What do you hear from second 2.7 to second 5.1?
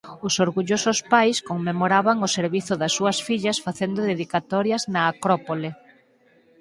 das súas fillas facendo dedicatorias na